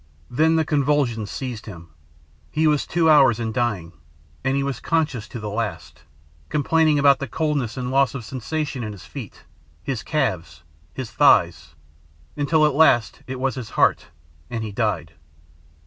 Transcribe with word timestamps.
"Then 0.31 0.55
the 0.55 0.65
convulsions 0.65 1.29
seized 1.29 1.67
him. 1.67 1.89
He 2.49 2.65
was 2.65 2.87
two 2.87 3.07
hours 3.07 3.39
in 3.39 3.51
dying, 3.51 3.93
and 4.43 4.57
he 4.57 4.63
was 4.63 4.79
conscious 4.79 5.27
to 5.27 5.39
the 5.39 5.47
last, 5.51 6.05
complaining 6.49 6.97
about 6.97 7.19
the 7.19 7.27
coldness 7.27 7.77
and 7.77 7.91
loss 7.91 8.15
of 8.15 8.25
sensation 8.25 8.83
in 8.83 8.93
his 8.93 9.05
feet, 9.05 9.43
his 9.83 10.01
calves, 10.01 10.63
his 10.91 11.11
thighs, 11.11 11.75
until 12.35 12.65
at 12.65 12.73
last 12.73 13.21
it 13.27 13.39
was 13.39 13.53
his 13.53 13.69
heart 13.77 14.07
and 14.49 14.63
he 14.63 14.71
was 14.71 14.75
dead. 14.77 15.13